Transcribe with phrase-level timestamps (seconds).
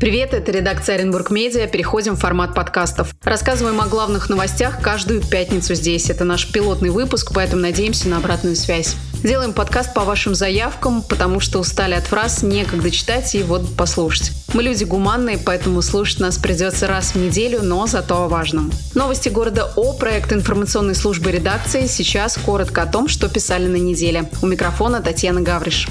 [0.00, 1.66] Привет, это редакция Оренбург Медиа.
[1.66, 3.12] Переходим в формат подкастов.
[3.24, 6.08] Рассказываем о главных новостях каждую пятницу здесь.
[6.08, 8.94] Это наш пилотный выпуск, поэтому надеемся на обратную связь.
[9.24, 14.30] Делаем подкаст по вашим заявкам, потому что устали от фраз, некогда читать и вот послушать.
[14.54, 18.70] Мы люди гуманные, поэтому слушать нас придется раз в неделю, но зато о важном.
[18.94, 21.86] Новости города О, проект информационной службы редакции.
[21.86, 24.30] Сейчас коротко о том, что писали на неделе.
[24.42, 25.88] У микрофона Татьяна Гавриш.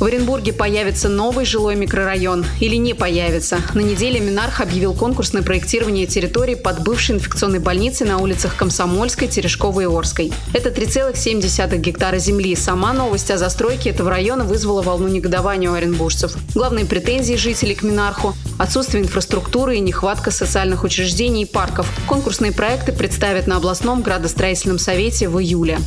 [0.00, 3.58] В Оренбурге появится новый жилой микрорайон или не появится.
[3.74, 9.28] На неделе Минарх объявил конкурс на проектирование территории под бывшей инфекционной больницей на улицах Комсомольской,
[9.28, 10.32] Терешковой и Орской.
[10.54, 12.56] Это 3,7 гектара земли.
[12.56, 16.34] Сама новость о застройке этого района вызвала волну негодования у оренбуржцев.
[16.54, 21.86] Главные претензии жителей к Минарху– отсутствие инфраструктуры и нехватка социальных учреждений и парков.
[22.06, 25.78] Конкурсные проекты представят на областном градостроительном совете в июле.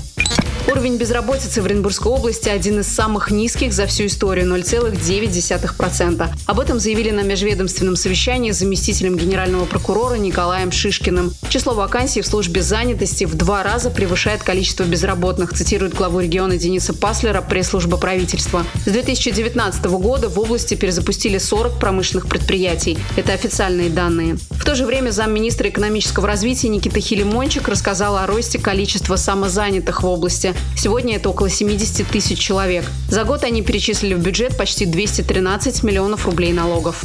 [0.65, 6.29] Уровень безработицы в Оренбургской области один из самых низких за всю историю– 0,9%.
[6.45, 11.33] Об этом заявили на межведомственном совещании с заместителем генерального прокурора Николаем Шишкиным.
[11.49, 16.93] Число вакансий в службе занятости в два раза превышает количество безработных, цитирует главу региона Дениса
[16.93, 18.65] Паслера пресс-служба правительства.
[18.85, 22.97] С 2019 года в области перезапустили 40 промышленных предприятий.
[23.17, 24.37] Это официальные данные.
[24.51, 30.07] В то же время замминистра экономического развития Никита Хилимончик рассказал о росте количества самозанятых в
[30.07, 30.52] области.
[30.77, 32.85] Сегодня это около 70 тысяч человек.
[33.09, 37.03] За год они перечислили в бюджет почти 213 миллионов рублей налогов.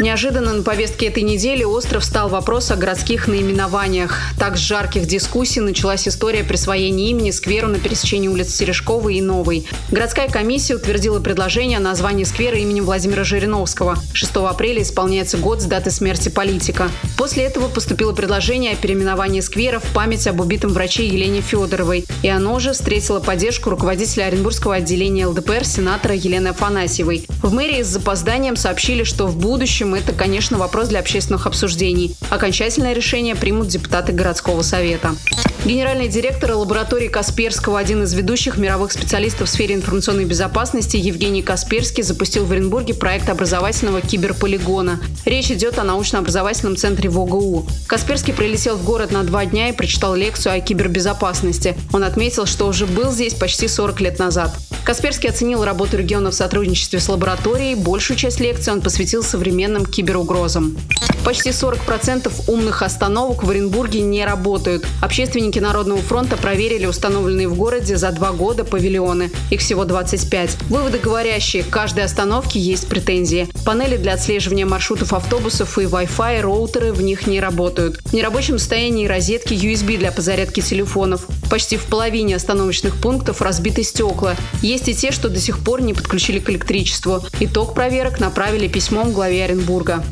[0.00, 4.18] Неожиданно на повестке этой недели остро встал вопрос о городских наименованиях.
[4.38, 9.66] Так с жарких дискуссий началась история присвоения имени скверу на пересечении улиц Сережковой и Новой.
[9.90, 13.98] Городская комиссия утвердила предложение о названии сквера именем Владимира Жириновского.
[14.14, 16.90] 6 апреля исполняется год с даты смерти политика.
[17.18, 22.06] После этого поступило предложение о переименовании сквера в память об убитом враче Елене Федоровой.
[22.22, 27.26] И оно же встретило поддержку руководителя Оренбургского отделения ЛДПР сенатора Елены Афанасьевой.
[27.42, 32.14] В мэрии с запозданием сообщили, что в будущем общем, это, конечно, вопрос для общественных обсуждений.
[32.30, 35.16] Окончательное решение примут депутаты городского совета.
[35.64, 42.02] Генеральный директор лаборатории Касперского, один из ведущих мировых специалистов в сфере информационной безопасности Евгений Касперский
[42.02, 45.00] запустил в Оренбурге проект образовательного киберполигона.
[45.24, 47.66] Речь идет о научно-образовательном центре в ОГУ.
[47.86, 51.76] Касперский прилетел в город на два дня и прочитал лекцию о кибербезопасности.
[51.92, 54.56] Он отметил, что уже был здесь почти 40 лет назад.
[54.84, 57.76] Касперский оценил работу региона в сотрудничестве с лабораторией.
[57.76, 60.76] Большую часть лекции он посвятил современным киберугрозам.
[61.24, 64.84] Почти 40% умных остановок в Оренбурге не работают.
[65.00, 69.30] Общественники Народного фронта проверили установленные в городе за два года павильоны.
[69.50, 70.56] Их всего 25.
[70.68, 73.48] Выводы говорящие, к каждой остановке есть претензии.
[73.64, 78.00] Панели для отслеживания маршрутов автобусов и Wi-Fi, роутеры в них не работают.
[78.04, 81.28] В нерабочем состоянии розетки USB для подзарядки телефонов.
[81.48, 84.34] Почти в половине остановочных пунктов разбиты стекла.
[84.72, 87.22] И те, что до сих пор не подключили к электричеству.
[87.40, 90.02] Итог проверок направили письмом главе Оренбурга.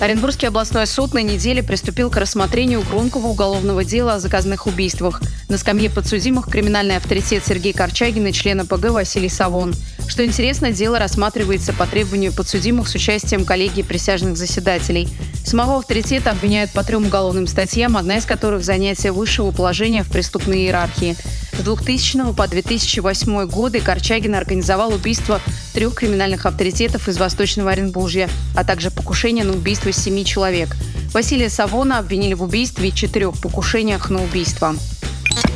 [0.00, 5.22] Оренбургский областной суд на неделе приступил к рассмотрению громкого уголовного дела о заказанных убийствах.
[5.48, 9.74] На скамье подсудимых криминальный авторитет Сергей Корчагин и член ПГ Василий Савон.
[10.08, 15.08] Что интересно, дело рассматривается по требованию подсудимых с участием коллегии присяжных заседателей.
[15.44, 20.58] Самого авторитета обвиняют по трем уголовным статьям, одна из которых– занятие высшего положения в преступной
[20.60, 21.16] иерархии.
[21.58, 25.40] С 2000 по 2008 годы Корчагин организовал убийство
[25.72, 30.76] трех криминальных авторитетов из Восточного Оренбуржья, а также покушение на убийство семи человек.
[31.14, 34.74] Василия Савона обвинили в убийстве и четырех покушениях на убийство.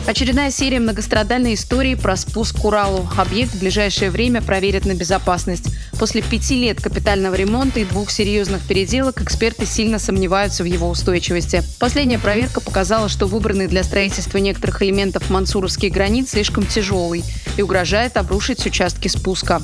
[0.07, 3.09] Очередная серия многострадальной истории про спуск к Уралу.
[3.17, 5.67] Объект в ближайшее время проверят на безопасность.
[5.99, 11.63] После пяти лет капитального ремонта и двух серьезных переделок эксперты сильно сомневаются в его устойчивости.
[11.79, 17.23] Последняя проверка показала, что выбранный для строительства некоторых элементов мансуровский гранит слишком тяжелый
[17.57, 19.63] и угрожает обрушить участки спуска.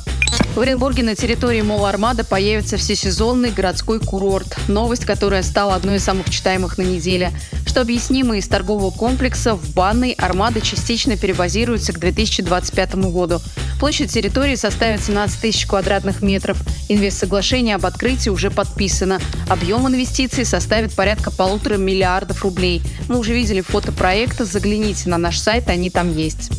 [0.54, 4.56] В Оренбурге на территории Мол Армада появится всесезонный городской курорт.
[4.68, 7.30] Новость, которая стала одной из самых читаемых на неделе.
[7.76, 13.42] Что объяснимо из торгового комплекса в банной Армада частично перебазируется к 2025 году.
[13.78, 16.56] Площадь территории составит 17 тысяч квадратных метров.
[16.88, 19.20] Инвестсоглашение об открытии уже подписано.
[19.50, 22.80] Объем инвестиций составит порядка полутора миллиардов рублей.
[23.10, 26.50] Мы уже видели фото проекта, загляните на наш сайт, они там есть.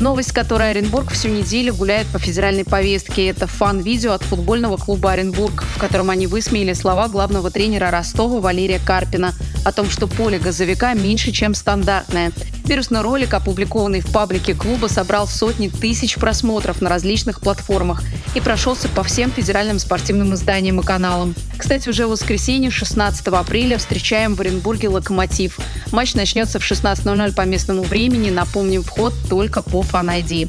[0.00, 3.28] Новость, которая Оренбург всю неделю гуляет по федеральной повестке.
[3.28, 8.80] Это фан-видео от футбольного клуба Оренбург, в котором они высмеяли слова главного тренера Ростова Валерия
[8.82, 9.34] Карпина
[9.64, 12.32] о том, что поле газовика меньше, чем стандартное.
[12.64, 18.02] Вирусный ролик, опубликованный в паблике клуба, собрал сотни тысяч просмотров на различных платформах
[18.34, 21.34] и прошелся по всем федеральным спортивным изданиям и каналам.
[21.58, 25.58] Кстати, уже в воскресенье, 16 апреля, встречаем в Оренбурге «Локомотив».
[25.92, 28.30] Матч начнется в 16.00 по местному времени.
[28.30, 30.48] Напомним, вход только по ID.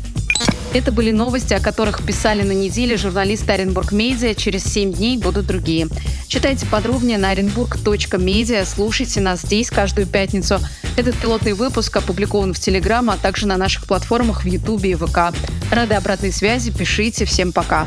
[0.73, 4.33] Это были новости, о которых писали на неделе журналисты Оренбург Медиа.
[4.33, 5.87] Через 7 дней будут другие.
[6.27, 8.65] Читайте подробнее на orenburg.media.
[8.65, 10.59] Слушайте нас здесь каждую пятницу.
[10.95, 15.33] Этот пилотный выпуск опубликован в Телеграм, а также на наших платформах в Ютубе и ВК.
[15.71, 16.71] Рады обратной связи.
[16.71, 17.25] Пишите.
[17.25, 17.85] Всем пока.